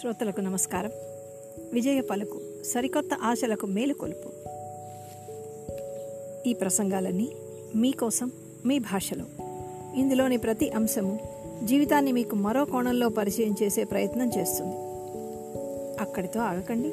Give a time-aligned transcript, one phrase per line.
[0.00, 0.90] శ్రోతలకు నమస్కారం.
[1.72, 4.30] విజయ పలుకు సరికొత్త ఆశలకు మేలుకొలుపు
[6.48, 7.28] ఈ ప్రసంగాలన్నీ
[7.76, 8.32] మీకోసం
[8.66, 9.24] మీ భాషలో.
[9.94, 11.18] ఇందులోని ప్రతి అంశము
[11.64, 14.76] జీవితాన్ని మీకు మరో కోణంలో పరిచయం చేసే ప్రయత్నం చేస్తుంది.
[16.00, 16.92] అక్కడితో ఆగకండి.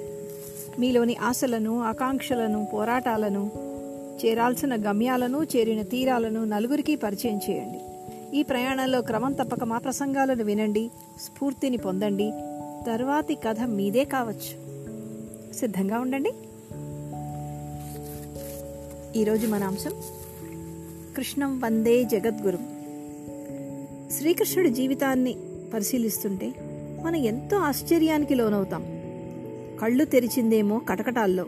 [0.80, 3.52] మీలోని ఆశలను ఆకాంక్షలను పోరాటాలను
[4.26, 7.80] చేరాల్సిన గమ్యాలను చేరిన తీరాలను నలుగురికి పరిచయం చేయండి.
[8.38, 10.92] ఈ ప్రయాణంలో క్రమం తప్పక మా ప్రసంగాలను వినండి
[11.22, 12.32] స్ఫూర్తిని పొందండి
[12.88, 14.72] తర్వాతి కథ మీదే కావచ్చు.
[15.54, 16.32] సిద్ధంగా ఉండండి.
[19.20, 19.92] ఈరోజు మన అంశం
[21.18, 22.58] కృష్ణం వందే జగద్గురు.
[24.12, 25.36] శ్రీకృష్ణుడి జీవితాన్ని
[25.74, 26.54] పరిశీలిస్తుంటే
[27.04, 28.84] మనం ఎంతో ఆశ్చర్యానికి లోనవుతాం.
[29.82, 31.46] కళ్ళు తెరిచిందేమో కటకటాల్లో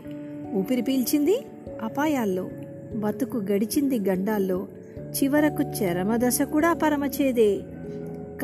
[0.54, 1.40] ఊపిరి పీల్చింది
[1.82, 2.48] అపాయాల్లో
[2.96, 4.66] బతుకు గడిచింది గండాల్లో
[5.00, 7.60] చివరకు చరమదశ కూడా పరమచేదే.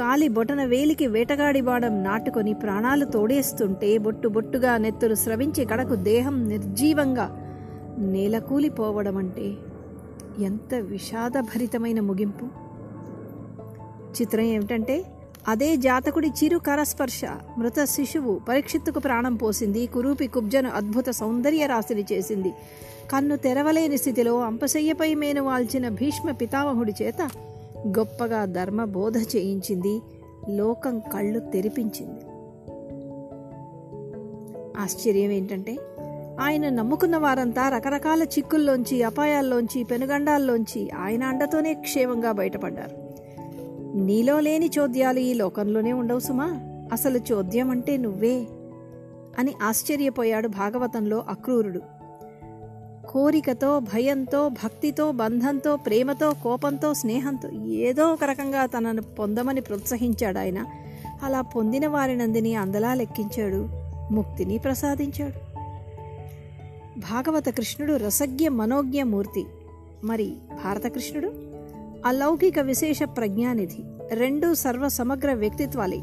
[0.01, 7.27] కాలి బొటన వేలికి వేటగాడి బాడం నాటుకొని ప్రాణాలు తోడేస్తుంటే బొట్టు బొట్టుగా నెత్తురు స్రవించి కడకు దేహం నిర్జీవంగా
[7.99, 9.47] నేలకూలిపోవడం అంటే
[10.45, 12.47] ఎంత విషాదభరితమైన ముగింపు.
[14.21, 15.05] చిత్రం ఏమిటంటే
[15.49, 17.21] అదే జాతకుడి చిరు కరస్పర్శ
[17.59, 22.53] మృత శిశువు పరీక్షిత్తుకు ప్రాణం పోసింది కురూపి కుబ్జను అద్భుత సౌందర్య రాశిని చేసింది.
[23.13, 27.31] కన్ను తెరవలేని స్థితిలో అంపశయ్యపై మేను వాల్చిన భీష్మ పితామహుడి చేత
[27.87, 30.01] గొప్పగా ధర్మ బోధ చేయించింది.
[30.49, 32.21] లోకం కళ్ళు తెరిపించింది.
[34.81, 35.77] ఆశ్చర్యం ఏంటంటే
[36.41, 42.97] ఆయన నమ్ముకున్న వారంతా రకరకాల చిక్కుల్లోంచి అపాయాల్లోంచి పెనుగండాల్లోంచి ఆయన అండతోనే క్షేమంగా బయటపడ్డారు.
[43.97, 46.51] నీలో లేని చోద్యాలు ఈ లోకంలోనే ఉండవు సుమా.
[46.93, 48.47] అసలు చోద్యం అంటే నువ్వే
[49.39, 51.81] అని ఆశ్చర్యపోయాడు భాగవతంలో అక్రూరుడు.
[53.11, 60.65] కోరికతో భయంతో భక్తితో బంధంతో ప్రేమతో కోపంతో స్నేహంతో ఏదో ఒక రకంగా తనను పొందమని ప్రోత్సహించాడు ఆయన.
[61.23, 63.69] అలా పొందిన వారినందిని అందలా లెక్కించాడు
[64.13, 65.61] ముక్తిని ప్రసాదించాడు.
[66.99, 69.47] భాగవత కృష్ణుడు రసజ్ఞ మనోజ్ఞ మూర్తి
[70.05, 71.33] మరి భారత కృష్ణుడు?
[72.07, 73.83] అలౌకిక విశేష ప్రజ్ఞానిధి
[74.15, 76.01] రెండు సర్వ సమగ్ర వ్యక్తిత్వాలే.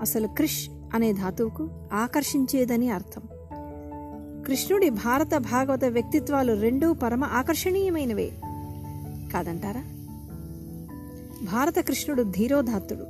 [0.00, 3.22] అసలు క్రిష్ అనే ధాతువుకు ఆకర్షించేదని అర్థం.
[4.46, 8.30] కృష్ణుడి భారత భాగవత వ్యక్తిత్వాలు రెండూ పరమ ఆకర్షణీయమైనవే.
[9.32, 9.84] కాదంటారా?
[11.52, 13.06] భారత కృష్ణుడు ధీరోధాత్తుడు.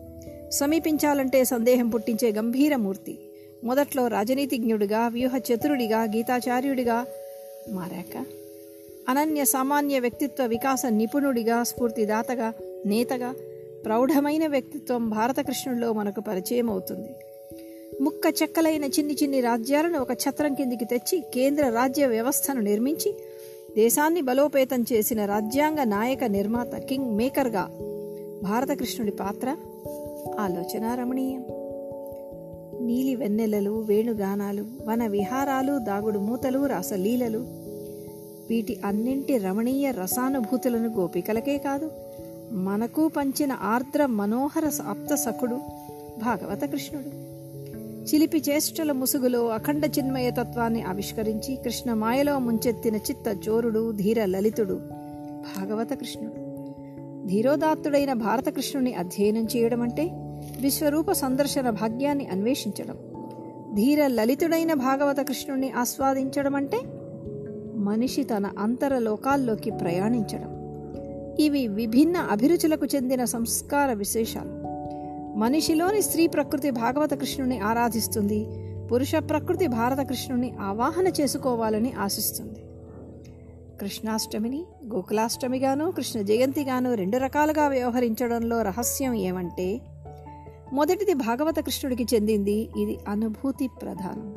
[0.51, 3.19] సమీపించాలంటే సందేహం పుట్టించే గంభీరమూర్తి.
[3.65, 7.07] మొదట్లో రాజనీతిజ్ఞుడిగా వ్యూహ చతురుడిగా గీతాచార్యుడిగా
[7.73, 8.25] మారాక
[9.09, 12.53] అనన్య సామాన్య వ్యక్తిత్వ వికాస నిపుణుడిగా స్ఫూర్తిదాతగా
[12.87, 13.35] నేతగా
[13.85, 17.15] ప్రౌఢమైన వ్యక్తిత్వం భారతకృష్ణుడిలో మనకు పరిచయం అవుతుంది
[18.01, 23.15] ముక్క చెక్కలైన చిన్ని చిన్ని రాజ్యాలను ఒక ఛత్రం కిందికి తెచ్చి కేంద్ర రాజ్య వ్యవస్థను నిర్మించి
[23.77, 27.69] దేశాన్ని బలోపేతం చేసిన రాజ్యాంగ నాయక నిర్మాత కింగ్ మేకర్గా
[28.43, 29.57] భారతకృష్ణుడి పాత్ర
[30.39, 31.45] ఆలోచన రమణీయం.
[32.87, 37.39] నీలి వెన్నెలలు వేణుగానాలు వన విహారాలు దాగుడు మూతలు రాసలీలలు
[38.51, 41.91] వీటి అన్నింటి రమణీయ రసానుభూతులను గోపికలకే కాదు
[42.53, 45.55] మనకు పంచిన ఆర్ద్ర మనోహర ఆప్త సఖుడు
[46.19, 47.34] భాగవత కృష్ణుడు.
[48.05, 54.75] చిలిపి చేష్టల ముసుగులో అఖండ చిన్మయ తత్వాన్ని ఆవిష్కరించి కృష్ణ మాయలో ముంచెత్తిన చిత్త చోరుడు ధీర లలితుడు
[55.57, 56.45] భాగవత కృష్ణుడు.
[57.27, 60.03] ధీరోదాత్తుడైన భారతకృష్ణుని అధ్యయనం చేయడం అంటే
[60.61, 62.97] విశ్వరూప సందర్శన భాగ్యాన్ని అన్వేషించడం.
[63.75, 66.81] ధీర లలితుడైన భాగవత కృష్ణుణ్ణి ఆస్వాదించడం అంటే
[67.75, 70.51] మనిషి తన అంతర లోకాల్లోకి ప్రయాణించడం.
[71.41, 74.64] ఇవి విభిన్న అభిరుచులకు చెందిన సంస్కార విశేషాలు.
[75.35, 78.47] మనిషిలోని స్త్రీ ప్రకృతి భాగవత కృష్ణుని ఆరాధిస్తుంది.
[78.93, 82.61] పురుష ప్రకృతి భారత కృష్ణుని ఆవాహన చేసుకోవాలని ఆశిస్తుంది.
[83.81, 84.65] కృష్ణాష్టమిని
[84.95, 89.81] గోకులాష్టమిగాను కృష్ణ జయంతిగాను రెండు రకాలుగా వ్యవహరించడంలో రహస్యం ఏమంటే
[90.73, 94.37] మొదటిది భాగవత కృష్ణుడికి చెందింది ఇది అనుభూతి ప్రధానం.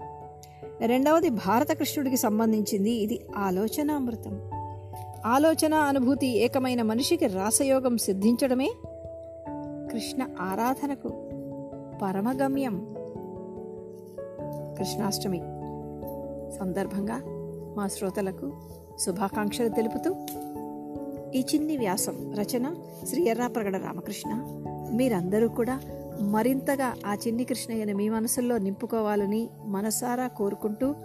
[0.87, 4.39] రెండవది భారత కృష్ణుడికి సంబంధించింది ఇది ఆలోచనామృతం.
[5.25, 8.71] ఆలోచన అనుభూతి ఏకమైన మనిషికి రాసయోగం సిద్ధించడమే
[9.97, 11.07] కృష్ణ ఆరాధనకు
[12.01, 12.95] పరమగమ్యం.
[14.77, 15.37] కృష్ణాష్టమి
[16.59, 17.21] సందర్భంగా
[17.77, 18.53] మా శ్రోతలకు
[18.99, 20.15] శుభాకాంక్షలు తెలుపుతూ
[21.35, 24.45] ఈ చిన్ని వ్యాసం రచన శ్రీ ఎర్రాప్రగడ రామకృష్ణ.
[24.91, 25.79] మీరందరూ కూడా
[26.21, 30.95] మరింతగా ఆ చిన్ని కృష్ణయ్యను మీ మనసుల్లో నింపుకోవాలని మనసారా కోరుకుంటూ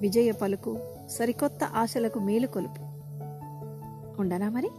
[0.00, 0.78] విజయ పలుకు
[1.08, 2.82] సరికొత్త ఆశలకు మేలు కొలుపు.
[4.20, 4.70] ఉండనా మరి?